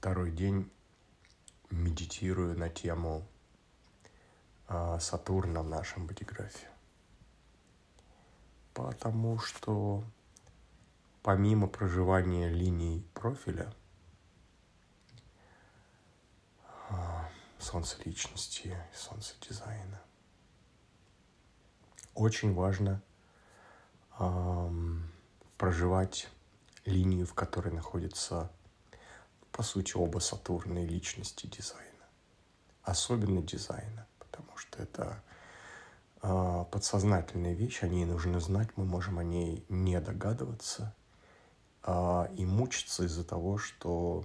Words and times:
второй 0.00 0.30
день 0.30 0.72
медитирую 1.68 2.58
на 2.58 2.70
тему 2.70 3.22
а, 4.66 4.98
Сатурна 4.98 5.60
в 5.60 5.68
нашем 5.68 6.06
бодиграфе. 6.06 6.68
Потому 8.72 9.38
что 9.38 10.02
помимо 11.22 11.66
проживания 11.66 12.48
линий 12.48 13.06
профиля, 13.12 13.74
а, 16.88 17.28
солнце 17.58 17.98
личности, 18.02 18.74
солнце 18.94 19.34
дизайна, 19.46 20.00
очень 22.14 22.54
важно 22.54 23.02
проживать 25.58 26.30
линию, 26.86 27.26
в 27.26 27.34
которой 27.34 27.70
находится, 27.74 28.50
по 29.60 29.64
сути, 29.64 29.94
оба 29.94 30.20
Сатурна 30.20 30.84
и 30.84 30.86
личности 30.86 31.46
дизайна. 31.46 32.06
Особенно 32.82 33.42
дизайна, 33.42 34.06
потому 34.18 34.56
что 34.56 34.82
это 34.82 35.22
э, 36.22 36.64
подсознательная 36.70 37.52
вещь, 37.52 37.82
о 37.82 37.88
ней 37.88 38.06
нужно 38.06 38.40
знать, 38.40 38.70
мы 38.76 38.86
можем 38.86 39.18
о 39.18 39.22
ней 39.22 39.62
не 39.68 40.00
догадываться 40.00 40.94
э, 41.82 42.26
и 42.38 42.46
мучиться 42.46 43.04
из-за 43.04 43.22
того, 43.22 43.58
что, 43.58 44.24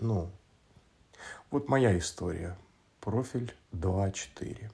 ну, 0.00 0.30
вот 1.50 1.70
моя 1.70 1.96
история. 1.96 2.58
Профиль 3.00 3.56
2.4. 3.72 4.70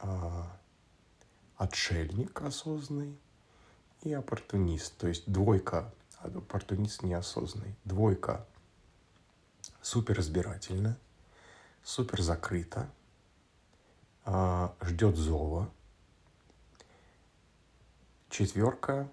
Э, 0.00 0.42
отшельник 1.56 2.42
осознанный, 2.42 3.18
и 4.02 4.12
оппортунист, 4.12 4.98
то 4.98 5.08
есть 5.08 5.24
двойка, 5.32 5.94
оппортунист 6.24 7.02
неосознанный, 7.02 7.74
двойка. 7.84 8.46
Супер 9.80 10.16
разбирательно, 10.16 10.98
супер 11.82 12.22
закрыто, 12.22 12.90
а, 14.24 14.74
ждет 14.80 15.16
зова, 15.16 15.70
четверка. 18.30 19.10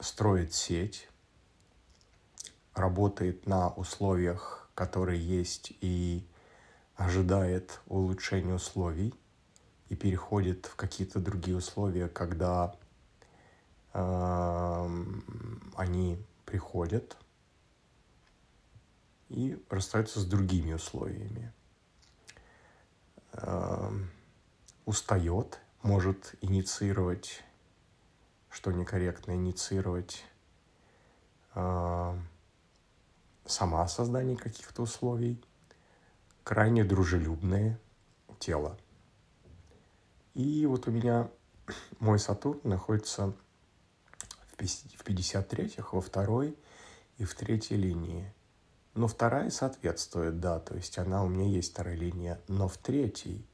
Строит 0.00 0.52
сеть, 0.52 1.08
работает 2.74 3.46
на 3.46 3.70
условиях, 3.70 4.68
которые 4.74 5.18
есть, 5.18 5.72
и 5.80 6.26
ожидает 6.94 7.80
улучшения 7.86 8.54
условий, 8.54 9.14
и 9.88 9.96
переходит 9.96 10.66
в 10.66 10.76
какие-то 10.76 11.20
другие 11.20 11.56
условия, 11.56 12.08
когда 12.08 12.76
они 13.94 16.18
приходят 16.44 17.16
и 19.28 19.62
расстаются 19.70 20.18
с 20.18 20.26
другими 20.26 20.72
условиями. 20.72 21.52
Устает, 24.84 25.60
может 25.82 26.34
инициировать, 26.40 27.44
что 28.50 28.72
некорректно 28.72 29.32
инициировать 29.32 30.24
сама 33.46 33.86
создание 33.86 34.36
каких-то 34.36 34.82
условий, 34.82 35.40
крайне 36.42 36.82
дружелюбное 36.82 37.78
тело. 38.40 38.76
И 40.34 40.66
вот 40.66 40.88
у 40.88 40.90
меня 40.90 41.30
мой 42.00 42.18
Сатурн 42.18 42.60
находится 42.64 43.32
в 44.56 45.06
53-х, 45.06 45.88
во 45.92 46.00
второй 46.00 46.56
и 47.18 47.24
в 47.24 47.34
третьей 47.34 47.76
линии. 47.76 48.32
Но 48.94 49.08
вторая 49.08 49.50
соответствует, 49.50 50.40
да, 50.40 50.60
то 50.60 50.74
есть 50.74 50.98
она 50.98 51.24
у 51.24 51.28
меня 51.28 51.48
есть 51.48 51.72
вторая 51.72 51.96
линия, 51.96 52.40
но 52.46 52.68
в 52.68 52.76
третьей. 52.78 53.44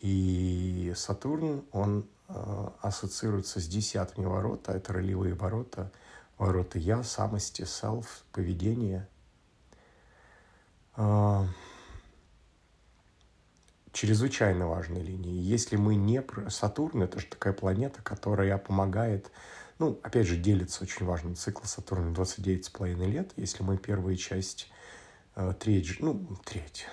И 0.00 0.92
Сатурн, 0.96 1.64
он 1.72 2.06
э, 2.28 2.68
ассоциируется 2.80 3.58
с 3.58 3.66
десятыми 3.66 4.26
ворота, 4.26 4.72
это 4.72 4.92
ролевые 4.92 5.34
ворота, 5.34 5.90
ворота 6.38 6.78
я, 6.78 7.02
самости, 7.02 7.62
self, 7.62 8.06
поведение. 8.30 9.08
Э, 10.96 11.46
чрезвычайно 13.94 14.68
важные 14.68 15.02
линии. 15.02 15.40
Если 15.40 15.76
мы 15.76 15.94
не... 15.94 16.22
Сатурн— 16.48 17.02
это 17.04 17.20
же 17.20 17.26
такая 17.26 17.54
планета, 17.54 18.02
которая 18.02 18.58
помогает 18.58 19.30
ну, 19.78 19.98
опять 20.02 20.26
же, 20.26 20.36
делится 20.36 20.84
очень 20.84 21.04
важный 21.04 21.34
цикл 21.34 21.64
Сатурна 21.64 22.12
29,5 22.12 23.06
лет. 23.06 23.32
Если 23.36 23.62
мы 23.62 23.76
первая 23.76 24.16
часть, 24.16 24.70
э, 25.34 25.52
треть, 25.58 25.96
ну, 26.00 26.26
треть, 26.44 26.86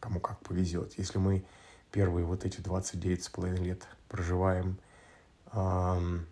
кому 0.00 0.18
как 0.20 0.40
повезет. 0.40 0.96
Если 0.98 1.18
мы 1.18 1.44
первые 1.92 2.24
вот 2.24 2.44
эти 2.44 2.60
29,5 2.60 3.56
лет 3.56 3.86
проживаем, 4.08 4.78
эм, 5.52 6.26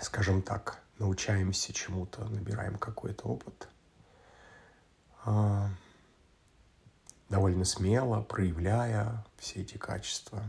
скажем 0.00 0.42
так, 0.42 0.80
научаемся 0.98 1.72
чему-то, 1.72 2.24
набираем 2.26 2.78
какой-то 2.78 3.24
опыт, 3.24 3.68
э, 5.26 5.68
довольно 7.28 7.64
смело, 7.64 8.22
проявляя 8.22 9.24
все 9.36 9.62
эти 9.62 9.78
качества. 9.78 10.42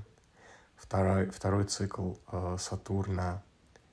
Второй, 0.75 1.29
второй 1.29 1.65
цикл 1.65 2.13
э, 2.31 2.57
Сатурна 2.59 3.41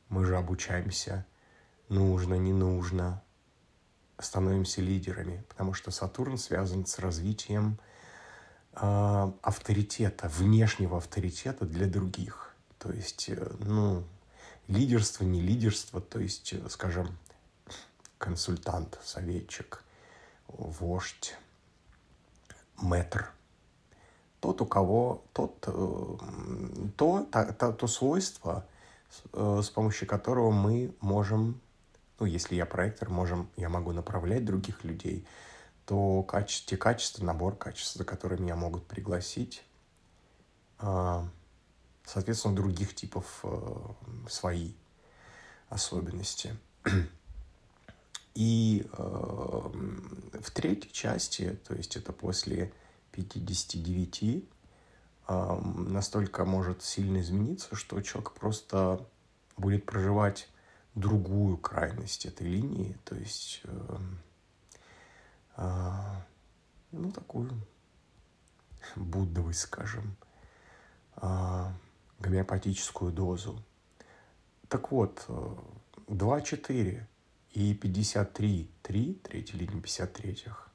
мы 0.09 0.25
же 0.25 0.37
обучаемся 0.37 1.27
нужно, 1.89 2.35
не 2.35 2.53
нужно, 2.53 3.23
становимся 4.19 4.81
лидерами, 4.81 5.45
потому 5.49 5.75
что 5.75 5.91
Сатурн 5.91 6.39
связан 6.39 6.87
с 6.87 6.99
развитием 6.99 7.79
э, 8.75 9.33
авторитета, 9.43 10.29
внешнего 10.29 10.99
авторитета 10.99 11.65
для 11.65 11.87
других. 11.87 12.55
То 12.79 12.93
есть, 12.93 13.29
э, 13.29 13.57
ну, 13.61 14.05
лидерство, 14.67 15.25
не 15.25 15.41
лидерство, 15.41 16.01
то 16.01 16.19
есть, 16.19 16.53
э, 16.53 16.69
скажем, 16.69 17.17
консультант, 18.19 18.99
советчик, 19.05 19.85
вождь, 20.49 21.35
метр. 22.81 23.31
Тот, 24.41 24.61
у 24.61 24.67
кого, 24.67 25.25
тот, 25.33 25.65
э, 25.67 25.71
то, 26.97 27.27
то, 27.31 27.53
то, 27.53 27.73
то 27.73 27.87
свойство– 27.87 28.67
Э, 29.33 29.61
с 29.63 29.71
помощью 29.71 30.07
которого 30.07 30.51
мы 30.51 30.95
можем, 31.01 31.61
ну, 32.19 32.27
если 32.27 32.55
я 32.55 32.67
проектор, 32.67 33.09
можем, 33.09 33.51
я 33.57 33.69
могу 33.69 33.93
направлять 33.93 34.45
других 34.45 34.85
людей, 34.85 35.27
то 35.85 36.23
качество, 36.23 36.71
те 36.71 36.77
качества, 36.77 37.25
набор 37.25 37.57
качеств, 37.57 37.97
за 37.97 38.05
которыми 38.05 38.43
меня 38.43 38.57
могут 38.57 38.87
пригласить, 38.87 39.65
а, 40.79 41.27
соответственно, 42.05 42.55
других 42.55 42.95
типов 42.95 43.41
э, 43.43 44.29
свои 44.29 44.73
особенности. 45.69 46.57
И 48.35 48.87
э, 48.93 49.03
в 49.03 50.51
третьей 50.53 50.93
части, 50.93 51.59
то 51.67 51.75
есть 51.75 51.97
это 51.97 52.13
после 52.13 52.73
59, 53.13 54.45
настолько 55.29 56.45
может 56.45 56.83
сильно 56.83 57.21
измениться, 57.21 57.77
что 57.77 58.01
человек 58.01 58.33
просто 58.33 59.07
будет 59.57 59.85
проживать 59.85 60.49
другую 60.95 61.59
крайность 61.59 62.27
этой 62.27 62.47
линии, 62.47 62.97
то 63.05 63.15
есть, 63.15 63.61
эм, 63.65 64.19
а, 65.57 66.25
ну, 66.93 67.13
такую 67.13 67.51
буддовость, 68.97 69.61
скажем, 69.61 70.17
а, 71.17 71.73
гомеопатическую 72.21 73.13
дозу. 73.13 73.63
Так 74.69 74.91
вот, 74.91 75.25
2-4 76.07 77.01
э, 77.01 77.07
и 77.53 77.75
53-3, 77.75 79.21
третья 79.23 79.59
линия 79.59 79.81
53-х, 79.81 80.68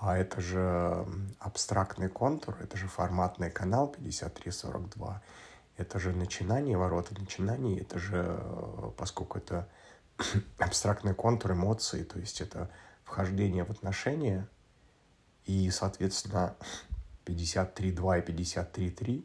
а 0.00 0.16
это 0.16 0.40
же 0.40 1.06
абстрактный 1.38 2.08
контур, 2.08 2.56
это 2.62 2.78
же 2.78 2.88
форматный 2.88 3.50
канал 3.50 3.88
5342. 3.88 5.22
Это 5.76 5.98
же 5.98 6.14
начинание, 6.14 6.78
ворота 6.78 7.12
начинаний, 7.20 7.78
это 7.78 7.98
же, 7.98 8.24
э, 8.26 8.92
поскольку 8.96 9.36
это 9.36 9.68
абстрактный 10.58 11.14
контур 11.14 11.52
эмоций, 11.52 12.04
то 12.04 12.18
есть 12.18 12.40
это 12.40 12.70
вхождение 13.04 13.64
в 13.64 13.70
отношения, 13.70 14.48
и, 15.44 15.70
соответственно, 15.70 16.56
53.2 17.26 17.92
и 17.92 17.96
53.3 18.32 19.24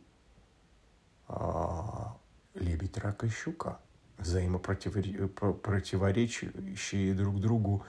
а, 1.30 2.18
лебедь, 2.54 2.98
рак 2.98 3.24
и 3.24 3.30
щука, 3.30 3.80
взаимопротиворечащие 4.18 7.14
друг 7.14 7.40
другу 7.40 7.86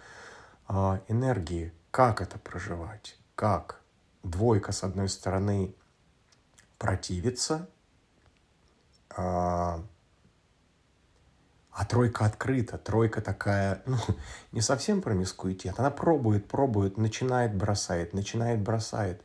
а, 0.69 1.01
энергии– 1.09 1.73
как 1.97 2.21
это 2.21 2.39
проживать? 2.39 3.17
Как? 3.35 3.81
Двойка, 4.23 4.73
с 4.73 4.85
одной 4.85 5.09
стороны, 5.09 5.75
противится, 6.77 7.71
а, 9.09 9.83
А 11.71 11.85
тройка 11.87 12.27
открыта, 12.27 12.77
тройка 12.77 13.23
такая, 13.23 13.83
ну, 13.87 13.97
не 14.53 14.61
совсем 14.61 15.01
промискуитет. 15.01 15.81
Она 15.81 15.91
пробует, 15.91 16.47
пробует, 16.47 16.99
начинает, 16.99 17.55
бросает, 17.55 18.13
начинает, 18.13 18.61
бросает. 18.61 19.23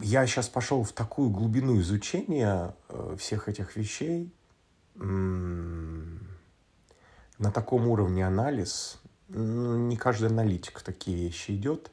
Я 0.00 0.26
сейчас 0.26 0.48
пошел 0.48 0.82
в 0.82 0.90
такую 0.90 1.30
глубину 1.30 1.78
изучения 1.78 2.74
э, 2.88 3.16
всех 3.20 3.48
этих 3.48 3.76
вещей, 3.76 4.34
на 4.96 6.18
таком 7.52 7.86
уровне 7.86 8.26
анализ, 8.26 8.99
ну, 9.32 9.76
не 9.76 9.96
каждый 9.96 10.28
аналитик 10.28 10.80
в 10.80 10.82
такие 10.82 11.16
вещи 11.16 11.52
идет. 11.52 11.90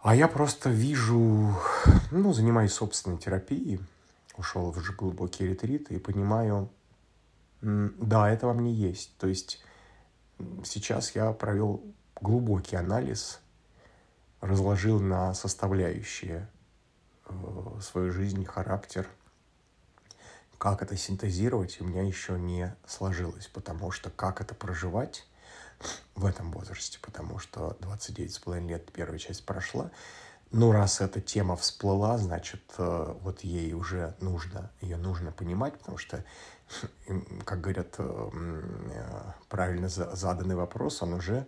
А 0.00 0.16
я 0.16 0.28
просто 0.28 0.70
вижу, 0.70 1.56
ну, 2.10 2.32
занимаюсь 2.32 2.72
собственной 2.72 3.18
терапией, 3.18 3.80
ушел 4.36 4.72
в 4.72 4.96
глубокий 4.96 5.46
ретрит 5.46 5.90
и 5.90 5.98
понимаю, 5.98 6.70
да, 7.60 8.30
это 8.30 8.46
во 8.46 8.54
мне 8.54 8.72
есть. 8.72 9.16
То 9.18 9.28
есть 9.28 9.62
сейчас 10.64 11.14
я 11.14 11.32
провел 11.32 11.84
глубокий 12.20 12.76
анализ, 12.76 13.40
разложил 14.40 15.00
на 15.00 15.34
составляющие 15.34 16.48
э, 17.26 17.80
свою 17.80 18.10
жизнь, 18.10 18.44
характер. 18.44 19.08
Как 20.58 20.82
это 20.82 20.96
синтезировать, 20.96 21.80
у 21.80 21.84
меня 21.84 22.02
еще 22.02 22.38
не 22.38 22.74
сложилось, 22.86 23.48
потому 23.48 23.90
что 23.90 24.10
как 24.10 24.40
это 24.40 24.54
проживать 24.54 25.26
в 26.14 26.26
этом 26.26 26.52
возрасте, 26.52 26.98
потому 27.00 27.38
что 27.38 27.76
29,5 27.80 28.66
лет 28.68 28.92
первая 28.92 29.18
часть 29.18 29.44
прошла, 29.44 29.90
ну, 30.52 30.70
раз 30.70 31.00
эта 31.00 31.22
тема 31.22 31.56
всплыла, 31.56 32.18
значит, 32.18 32.62
э, 32.76 33.16
вот 33.22 33.40
ей 33.40 33.72
уже 33.72 34.14
нужно, 34.20 34.70
ее 34.82 34.98
нужно 34.98 35.32
понимать, 35.32 35.78
потому 35.78 35.96
что, 35.96 36.24
как 37.46 37.62
говорят, 37.62 37.94
э, 37.96 38.30
э, 38.92 39.32
правильно 39.48 39.88
заданный 39.88 40.54
вопрос, 40.54 41.00
он 41.00 41.14
уже 41.14 41.46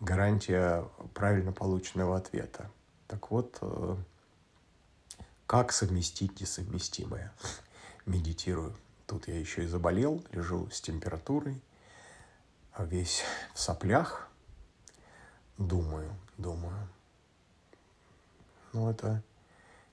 гарантия 0.00 0.88
правильно 1.12 1.52
полученного 1.52 2.16
ответа. 2.16 2.70
Так 3.08 3.30
вот, 3.30 3.60
как 5.46 5.70
совместить 5.72 6.40
несовместимое? 6.40 7.32
Медитирую. 8.06 8.74
Тут 9.06 9.28
я 9.28 9.38
еще 9.38 9.64
и 9.64 9.66
заболел, 9.66 10.24
лежу 10.32 10.68
с 10.70 10.80
температурой, 10.80 11.60
весь 12.84 13.22
в 13.54 13.58
соплях, 13.58 14.28
думаю, 15.58 16.10
думаю, 16.36 16.76
ну, 18.72 18.90
это 18.90 19.22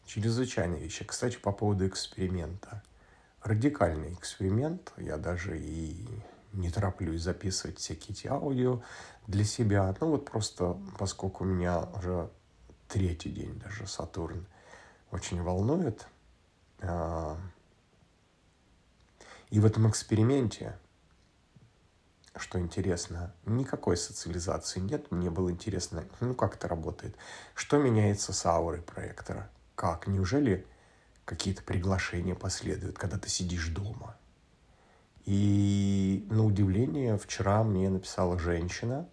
чрезвычайная 0.06 0.80
вещь. 0.80 1.02
Кстати, 1.06 1.38
по 1.38 1.52
поводу 1.52 1.88
эксперимента. 1.88 2.84
Радикальный 3.42 4.14
эксперимент. 4.14 4.92
Я 4.98 5.18
даже 5.18 5.58
и 5.58 6.06
не 6.52 6.70
тороплюсь 6.70 7.22
записывать 7.22 7.80
всякие 7.80 8.14
эти 8.14 8.28
аудио 8.28 8.82
для 9.28 9.44
себя. 9.44 9.96
Ну, 10.00 10.12
вот 10.12 10.26
просто, 10.26 10.78
поскольку 10.98 11.46
меня 11.46 11.80
уже 11.98 12.30
третий 12.88 13.32
день 13.32 13.60
даже 13.60 13.88
Сатурн 13.88 14.46
очень 15.12 15.42
волнует. 15.42 16.06
А, 16.82 17.38
и 19.50 19.60
в 19.60 19.66
этом 19.66 19.90
эксперименте 19.90 20.78
что 22.36 22.60
интересно, 22.60 23.34
никакой 23.46 23.98
социализации 23.98 24.80
нет. 24.80 25.12
Мне 25.12 25.30
было 25.30 25.52
интересно, 25.52 26.06
ну 26.20 26.34
как 26.34 26.56
это 26.56 26.68
работает. 26.68 27.16
Что 27.54 27.78
меняется 27.78 28.34
с 28.34 28.46
аурой 28.46 28.82
проектора? 28.82 29.50
Как? 29.76 30.08
Неужели 30.08 30.66
какие-то 31.26 31.64
приглашения 31.64 32.36
последуют, 32.36 32.98
когда 32.98 33.18
ты 33.18 33.30
сидишь 33.30 33.68
дома? 33.68 34.18
И 35.26 36.28
на 36.30 36.44
удивление 36.46 37.18
вчера 37.18 37.64
мне 37.64 37.90
написала 37.90 38.38
женщина. 38.38 39.08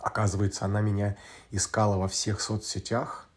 Оказывается, 0.00 0.64
она 0.64 0.80
меня 0.80 1.16
искала 1.50 1.96
во 1.96 2.08
всех 2.08 2.40
соцсетях, 2.40 3.28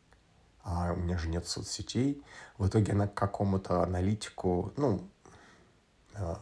а 0.64 0.94
у 0.94 0.98
меня 0.98 1.18
же 1.18 1.30
нет 1.30 1.48
соцсетей. 1.48 2.22
В 2.58 2.68
итоге 2.68 2.94
она 2.94 3.08
к 3.08 3.14
какому-то 3.14 3.82
аналитику, 3.82 4.74
ну, 4.76 5.08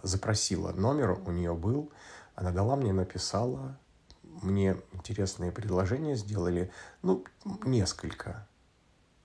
запросила 0.03 0.71
номер, 0.71 1.19
у 1.25 1.31
нее 1.31 1.53
был, 1.53 1.91
она 2.35 2.51
дала 2.51 2.75
мне, 2.75 2.93
написала, 2.93 3.77
мне 4.23 4.77
интересные 4.93 5.51
предложения 5.51 6.15
сделали, 6.15 6.71
ну, 7.01 7.25
несколько. 7.63 8.47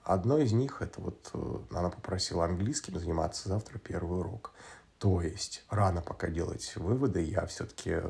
Одно 0.03 0.39
из 0.39 0.53
них, 0.53 0.83
это 0.83 1.01
вот 1.01 1.31
э, 1.33 1.59
она 1.71 1.89
попросила 1.89 2.45
английским 2.45 2.99
заниматься 2.99 3.49
завтра 3.49 3.79
первый 3.79 4.21
урок. 4.21 4.53
То 4.99 5.23
есть 5.23 5.65
рано 5.71 6.03
пока 6.03 6.29
делать 6.29 6.77
выводы, 6.77 7.23
я 7.23 7.47
все-таки 7.47 8.03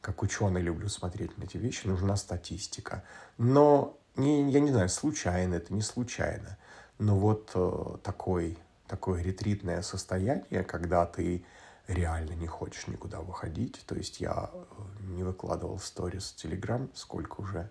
как 0.00 0.22
ученый 0.22 0.62
люблю 0.62 0.88
смотреть 0.88 1.36
на 1.38 1.44
эти 1.44 1.56
вещи, 1.56 1.86
нужна 1.86 2.16
статистика. 2.16 3.04
Но 3.36 3.98
не, 4.16 4.50
я 4.50 4.60
не 4.60 4.70
знаю, 4.70 4.88
случайно 4.88 5.54
это, 5.54 5.72
не 5.74 5.82
случайно. 5.82 6.58
Но 6.98 7.18
вот 7.18 7.50
э, 7.54 7.96
такой 8.02 8.58
такое 8.90 9.22
ретритное 9.22 9.82
состояние, 9.82 10.64
когда 10.64 11.06
ты 11.06 11.44
реально 11.86 12.32
не 12.32 12.48
хочешь 12.48 12.88
никуда 12.88 13.20
выходить. 13.20 13.80
То 13.86 13.94
есть 13.94 14.20
я 14.20 14.50
э, 14.52 14.64
не 15.02 15.22
выкладывал 15.22 15.76
в 15.76 15.86
сторис 15.86 16.32
в 16.32 16.36
Телеграм, 16.36 16.90
сколько 16.94 17.40
уже, 17.40 17.70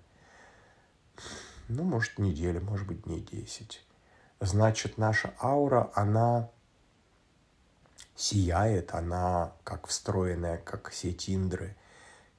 ну, 1.68 1.83
может, 1.83 2.19
неделя, 2.19 2.62
может 2.62 2.88
быть, 2.88 3.04
дней 3.04 3.19
10. 3.19 3.86
Значит, 4.39 4.98
наша 4.98 5.33
аура, 5.42 5.92
она 5.94 6.50
сияет, 8.15 8.94
она 8.94 9.51
как 9.65 9.88
встроенная, 9.88 10.57
как 10.57 10.94
сеть 10.94 11.30
Индры, 11.30 11.75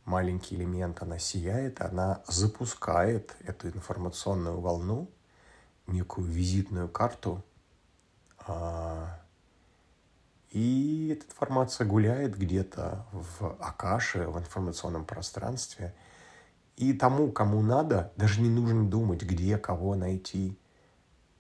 маленький 0.07 0.57
элемент, 0.57 1.03
она 1.03 1.19
сияет, 1.19 1.83
она 1.83 2.23
запускает 2.27 3.37
эту 3.41 3.69
информационную 3.69 4.59
волну, 4.59 5.11
некую 5.87 6.27
визитную 6.29 6.89
карту– 6.89 7.45
и 10.51 11.17
эта 11.17 11.27
информация 11.27 11.87
гуляет 11.87 12.37
где-то 12.37 13.07
в 13.13 13.57
Акаше, 13.61 14.27
в 14.27 14.39
информационном 14.39 15.05
пространстве. 15.05 15.95
И 16.77 16.93
тому, 16.93 17.31
кому 17.31 17.63
надо, 17.63 18.13
даже 18.17 18.41
не 18.41 18.49
нужно 18.49 18.89
думать, 18.89 19.23
где 19.23 19.59
кого 19.59 19.95
найти. 19.95 20.59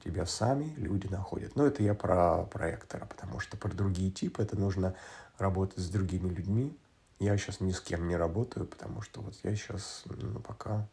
Тебя 0.04 0.26
сами 0.26 0.72
люди 0.76 1.08
находят. 1.08 1.56
Но 1.56 1.66
это 1.66 1.82
я 1.82 1.94
про 1.94 2.44
проектора, 2.44 3.04
потому 3.04 3.40
что 3.40 3.56
про 3.56 3.70
другие 3.70 4.10
типы 4.10 4.42
это 4.42 4.58
нужно 4.58 4.94
работать 5.38 5.78
с 5.78 5.90
другими 5.90 6.32
людьми. 6.32 6.78
Я 7.18 7.36
сейчас 7.36 7.60
ни 7.60 7.72
с 7.72 7.80
кем 7.80 8.08
не 8.08 8.16
работаю, 8.16 8.66
потому 8.66 9.02
что 9.02 9.20
вот 9.20 9.34
я 9.42 9.54
сейчас 9.56 10.04
ну, 10.06 10.40
пока, 10.40 10.88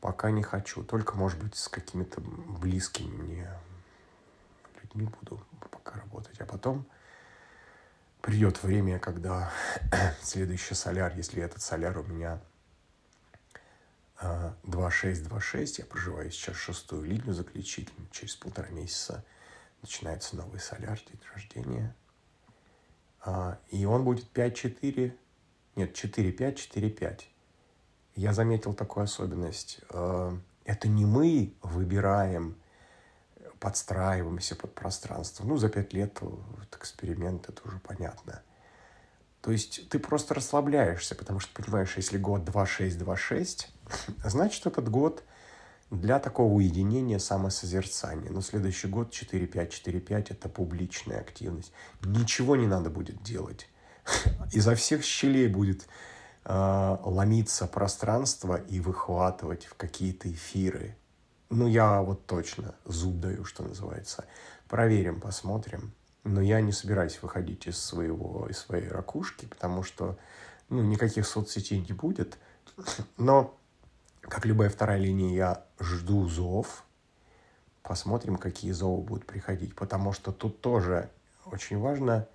пока 0.00 0.30
не 0.30 0.42
хочу. 0.42 0.84
Только, 0.84 1.16
может 1.16 1.42
быть, 1.42 1.56
с 1.56 1.68
какими-то 1.68 2.20
близкими 2.20 3.10
мне 3.10 3.50
не 4.94 5.06
буду 5.06 5.44
пока 5.70 5.98
работать. 6.00 6.40
А 6.40 6.46
потом 6.46 6.86
придет 8.20 8.62
время, 8.62 8.98
когда 8.98 9.50
следующий 10.22 10.74
соляр, 10.74 11.16
если 11.16 11.42
этот 11.42 11.62
соляр 11.62 11.98
у 11.98 12.04
меня 12.04 12.40
2626, 14.64 15.78
а, 15.78 15.82
я 15.82 15.86
проживаю 15.86 16.30
сейчас 16.30 16.56
шестую 16.56 17.04
линию 17.04 17.32
заключительную, 17.32 18.08
через 18.10 18.36
полтора 18.36 18.68
месяца 18.68 19.24
начинается 19.80 20.36
новый 20.36 20.60
соляр, 20.60 20.98
день 20.98 21.20
рождения. 21.32 21.94
А, 23.22 23.58
и 23.68 23.84
он 23.84 24.04
будет 24.04 24.26
5-4, 24.34 25.16
нет, 25.76 26.04
4-5, 26.04 26.54
4-5. 26.54 27.20
Я 28.16 28.34
заметил 28.34 28.74
такую 28.74 29.04
особенность. 29.04 29.80
А, 29.88 30.36
это 30.64 30.88
не 30.88 31.06
мы 31.06 31.54
выбираем 31.62 32.59
подстраиваемся 33.60 34.56
под 34.56 34.74
пространство. 34.74 35.44
Ну, 35.44 35.56
за 35.58 35.68
пять 35.68 35.92
лет 35.92 36.18
вот, 36.20 36.74
эксперимент, 36.76 37.48
это 37.48 37.60
уже 37.68 37.78
понятно. 37.78 38.42
То 39.42 39.52
есть 39.52 39.88
ты 39.90 39.98
просто 39.98 40.34
расслабляешься, 40.34 41.14
потому 41.14 41.40
что 41.40 41.62
понимаешь, 41.62 41.96
если 41.96 42.18
год 42.18 42.42
2-6-2-6, 42.42 43.66
значит, 44.24 44.66
этот 44.66 44.88
год 44.88 45.22
для 45.90 46.18
такого 46.18 46.52
уединения, 46.54 47.18
самосозерцания. 47.18 48.30
Но 48.30 48.40
следующий 48.40 48.88
год 48.88 49.12
4-5-4-5– 49.12 50.26
это 50.30 50.48
публичная 50.48 51.20
активность. 51.20 51.72
Ничего 52.02 52.56
не 52.56 52.66
надо 52.66 52.90
будет 52.90 53.22
делать. 53.22 53.68
Изо 54.52 54.74
всех 54.74 55.04
щелей 55.04 55.48
будет 55.48 55.86
э, 56.44 56.96
ломиться 57.04 57.66
пространство 57.66 58.56
и 58.56 58.80
выхватывать 58.80 59.66
в 59.66 59.74
какие-то 59.74 60.32
эфиры– 60.32 60.96
ну, 61.50 61.66
я 61.66 62.00
вот 62.00 62.26
точно 62.26 62.74
зуб 62.84 63.18
даю, 63.18 63.44
что 63.44 63.64
называется. 63.64 64.24
Проверим, 64.68 65.20
посмотрим. 65.20 65.92
Но 66.22 66.40
я 66.40 66.60
не 66.60 66.70
собираюсь 66.70 67.20
выходить 67.22 67.66
из 67.66 67.82
своего, 67.82 68.46
из 68.48 68.58
своей 68.58 68.88
ракушки, 68.88 69.46
потому 69.46 69.82
что, 69.82 70.16
ну, 70.68 70.82
никаких 70.82 71.26
соцсетей 71.26 71.80
не 71.80 71.92
будет. 71.92 72.38
Но, 73.16 73.56
как 74.20 74.46
любая 74.46 74.70
вторая 74.70 74.98
линия, 74.98 75.34
я 75.34 75.64
жду 75.80 76.28
зов. 76.28 76.84
Посмотрим, 77.82 78.36
какие 78.36 78.70
зовы 78.70 79.02
будут 79.02 79.26
приходить. 79.26 79.74
Потому 79.74 80.12
что 80.12 80.30
тут 80.30 80.60
тоже 80.60 81.10
очень 81.46 81.78
важно 81.78 82.28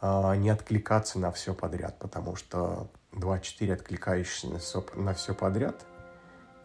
а, 0.00 0.36
не 0.36 0.50
откликаться 0.50 1.18
на 1.18 1.32
все 1.32 1.54
подряд, 1.54 1.98
потому 1.98 2.36
что 2.36 2.90
2-4 3.12 3.72
откликающиеся 3.72 4.84
на 4.94 5.14
все 5.14 5.34
подряд– 5.34 5.86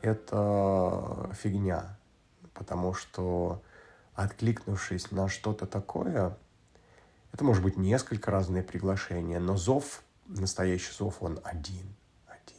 это 0.02 1.30
фигня, 1.34 1.98
потому 2.54 2.94
что 2.94 3.62
откликнувшись 4.14 5.12
на 5.12 5.28
что-то 5.28 5.66
такое, 5.66 6.38
это 7.34 7.44
может 7.44 7.64
быть 7.64 7.78
несколько 7.78 8.32
разные 8.32 8.64
приглашения, 8.64 9.40
но 9.40 9.56
зов, 9.56 10.04
настоящий 10.28 10.94
зов, 10.94 11.22
он 11.22 11.40
один. 11.44 11.96
один. 12.28 12.58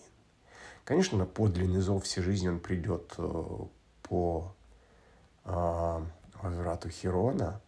Конечно, 0.85 1.19
на 1.19 1.27
подлинный 1.27 1.81
зов 1.81 2.05
всей 2.05 2.23
жизни 2.23 2.49
он 2.49 2.59
придет 2.59 3.15
э, 3.19 3.59
по 4.03 4.55
э, 5.45 6.05
возврату 6.43 6.89
Херона, 6.89 7.61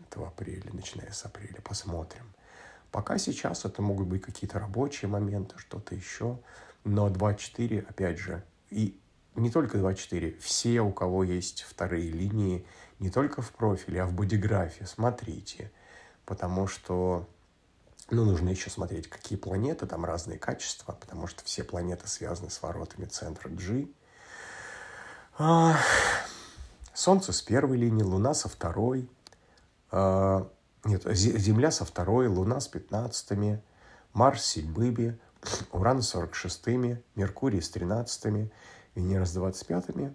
это 0.00 0.20
в 0.20 0.24
апреле, 0.24 0.70
начиная 0.72 1.12
с 1.12 1.24
апреля, 1.24 1.60
посмотрим. 1.62 2.24
Пока 2.90 3.18
сейчас 3.18 3.64
это 3.64 3.82
могут 3.82 4.06
быть 4.06 4.22
какие-то 4.22 4.58
рабочие 4.58 5.08
моменты, 5.08 5.58
что-то 5.58 5.94
еще, 5.94 6.38
но 6.84 7.08
2.4, 7.08 7.86
опять 7.88 8.18
же, 8.18 8.44
и 8.74 9.00
не 9.36 9.50
только 9.50 9.78
2.4, 9.78 10.38
все, 10.40 10.80
у 10.80 10.92
кого 10.92 11.22
есть 11.22 11.62
вторые 11.62 12.10
линии, 12.10 12.66
не 12.98 13.10
только 13.10 13.40
в 13.40 13.52
профиле, 13.52 14.02
а 14.02 14.06
в 14.06 14.12
бодиграфе, 14.12 14.86
смотрите, 14.86 15.70
потому 16.24 16.66
что 16.66 17.28
ну, 18.10 18.24
нужно 18.24 18.50
еще 18.50 18.70
смотреть, 18.70 19.08
какие 19.08 19.38
планеты, 19.38 19.86
там 19.86 20.04
разные 20.04 20.38
качества, 20.38 20.92
потому 20.92 21.26
что 21.26 21.44
все 21.44 21.64
планеты 21.64 22.08
связаны 22.08 22.50
с 22.50 22.60
воротами 22.62 23.06
центра 23.06 23.48
G. 23.48 23.88
А, 25.38 25.76
Солнце 26.92 27.32
с 27.32 27.40
первой 27.42 27.78
линии, 27.78 28.02
Луна 28.02 28.34
со 28.34 28.48
второй. 28.48 29.08
А, 29.90 30.50
нет, 30.84 31.02
Земля 31.14 31.70
со 31.70 31.84
второй, 31.84 32.28
Луна 32.28 32.60
с 32.60 32.68
пятнадцатыми, 32.68 33.62
Марс 34.12 34.42
с 34.42 34.46
седьмыми, 34.46 35.18
Уран 35.72 36.02
с 36.02 36.08
сорок 36.08 36.34
шестыми, 36.34 37.02
Меркурий 37.14 37.60
с 37.60 37.70
тринадцатыми, 37.70 38.50
Венера 38.94 39.24
с 39.24 39.32
двадцать 39.32 39.66
пятыми, 39.66 40.14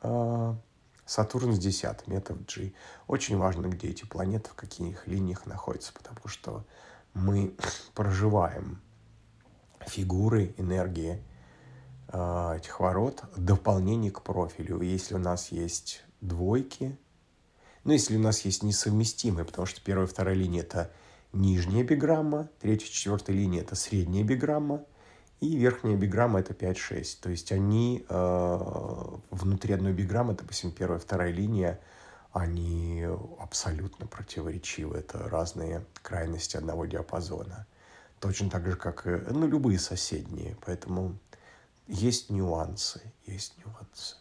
а, 0.00 0.56
Сатурн 1.04 1.54
с 1.54 1.58
десятыми, 1.58 2.16
это 2.16 2.34
в 2.34 2.44
G. 2.46 2.72
Очень 3.06 3.36
важно, 3.36 3.66
где 3.68 3.88
эти 3.88 4.04
планеты, 4.04 4.50
в 4.50 4.54
каких 4.54 5.06
линиях 5.06 5.46
находятся, 5.46 5.92
потому 5.92 6.26
что 6.26 6.64
мы 7.14 7.54
проживаем 7.94 8.82
фигуры, 9.86 10.52
энергии 10.58 11.22
э, 12.08 12.56
этих 12.56 12.80
ворот, 12.80 13.22
дополнение 13.36 14.10
к 14.10 14.22
профилю. 14.22 14.80
Если 14.80 15.14
у 15.14 15.18
нас 15.18 15.52
есть 15.52 16.02
двойки. 16.20 16.98
Ну, 17.84 17.92
если 17.92 18.16
у 18.16 18.20
нас 18.20 18.40
есть 18.40 18.64
несовместимые, 18.64 19.44
потому 19.44 19.66
что 19.66 19.80
первая 19.80 20.06
и 20.06 20.10
вторая 20.10 20.34
линия– 20.34 20.60
это 20.62 20.90
нижняя 21.36 21.84
биграмма, 21.84 22.48
третья, 22.60 22.86
четвертая 22.86 23.36
линия– 23.36 23.60
это 23.62 23.74
средняя 23.74 24.24
биграмма, 24.24 24.84
и 25.40 25.56
верхняя 25.56 25.96
биграмма– 25.96 26.40
это 26.40 26.54
5-6. 26.54 27.18
То 27.20 27.30
есть 27.30 27.52
они 27.52 28.04
э, 28.08 28.58
внутри 29.30 29.74
одной 29.74 29.92
биграммы, 29.92 30.34
допустим, 30.34 30.72
первая 30.72 30.98
вторая 30.98 31.30
линия, 31.30 31.80
они 32.32 33.06
абсолютно 33.38 34.06
противоречивы. 34.06 34.98
Это 34.98 35.28
разные 35.28 35.84
крайности 36.02 36.56
одного 36.56 36.86
диапазона. 36.86 37.66
Точно 38.20 38.50
так 38.50 38.66
же, 38.66 38.76
как 38.76 39.06
и 39.06 39.10
ну, 39.30 39.46
любые 39.46 39.78
соседние. 39.78 40.56
Поэтому 40.64 41.18
есть 41.86 42.30
нюансы, 42.30 43.00
есть 43.26 43.54
нюансы. 43.64 44.16